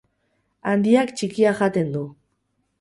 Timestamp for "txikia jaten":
1.21-1.95